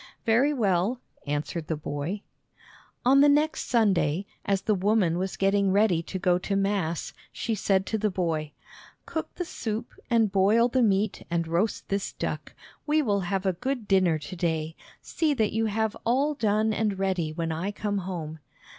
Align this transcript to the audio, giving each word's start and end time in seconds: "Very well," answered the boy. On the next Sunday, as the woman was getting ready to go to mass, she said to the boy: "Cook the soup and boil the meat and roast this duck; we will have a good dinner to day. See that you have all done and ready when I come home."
"Very 0.25 0.51
well," 0.51 0.99
answered 1.27 1.67
the 1.67 1.77
boy. 1.77 2.23
On 3.05 3.21
the 3.21 3.29
next 3.29 3.67
Sunday, 3.69 4.25
as 4.43 4.63
the 4.63 4.73
woman 4.73 5.19
was 5.19 5.37
getting 5.37 5.71
ready 5.71 6.01
to 6.01 6.17
go 6.17 6.39
to 6.39 6.55
mass, 6.55 7.13
she 7.31 7.53
said 7.53 7.85
to 7.85 7.99
the 7.99 8.09
boy: 8.09 8.51
"Cook 9.05 9.35
the 9.35 9.45
soup 9.45 9.93
and 10.09 10.31
boil 10.31 10.69
the 10.69 10.81
meat 10.81 11.21
and 11.29 11.47
roast 11.47 11.87
this 11.89 12.13
duck; 12.13 12.55
we 12.87 13.03
will 13.03 13.19
have 13.19 13.45
a 13.45 13.53
good 13.53 13.87
dinner 13.87 14.17
to 14.17 14.35
day. 14.35 14.75
See 15.03 15.35
that 15.35 15.53
you 15.53 15.67
have 15.67 15.95
all 16.03 16.33
done 16.33 16.73
and 16.73 16.97
ready 16.97 17.31
when 17.31 17.51
I 17.51 17.69
come 17.71 17.99
home." 17.99 18.39